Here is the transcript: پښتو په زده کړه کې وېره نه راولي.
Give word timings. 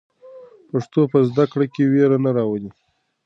پښتو 0.69 1.01
په 1.11 1.19
زده 1.29 1.45
کړه 1.51 1.65
کې 1.73 1.83
وېره 1.91 2.17
نه 2.25 2.31
راولي. 2.37 2.71